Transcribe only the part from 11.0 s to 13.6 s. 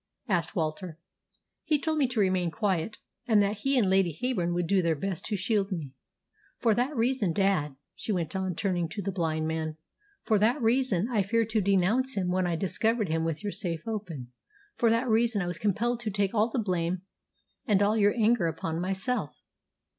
I feared to denounce him when I discovered him with your